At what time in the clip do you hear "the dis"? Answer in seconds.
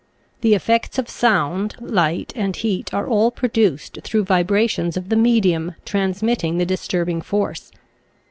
6.57-6.87